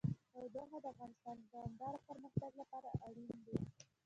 [0.33, 3.55] تودوخه د افغانستان د دوامداره پرمختګ لپاره اړین دي.